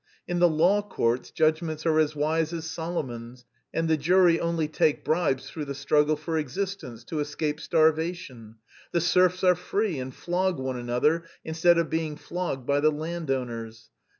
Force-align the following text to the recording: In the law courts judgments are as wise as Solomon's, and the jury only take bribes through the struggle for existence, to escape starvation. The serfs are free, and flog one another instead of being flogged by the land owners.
In 0.27 0.39
the 0.39 0.49
law 0.49 0.81
courts 0.81 1.29
judgments 1.29 1.85
are 1.85 1.99
as 1.99 2.15
wise 2.15 2.53
as 2.53 2.65
Solomon's, 2.65 3.45
and 3.71 3.87
the 3.87 3.97
jury 3.97 4.39
only 4.39 4.67
take 4.67 5.05
bribes 5.05 5.47
through 5.47 5.65
the 5.65 5.75
struggle 5.75 6.15
for 6.15 6.39
existence, 6.39 7.03
to 7.03 7.19
escape 7.19 7.59
starvation. 7.59 8.55
The 8.93 9.01
serfs 9.01 9.43
are 9.43 9.53
free, 9.53 9.99
and 9.99 10.11
flog 10.11 10.57
one 10.57 10.77
another 10.79 11.25
instead 11.45 11.77
of 11.77 11.91
being 11.91 12.15
flogged 12.15 12.65
by 12.65 12.79
the 12.79 12.91
land 12.91 13.29
owners. 13.29 13.91